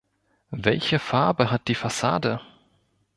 Welche 0.55 0.97
Farbe 0.97 1.51
hat 1.51 1.67
die 1.67 1.75
Fassade? 1.75 2.41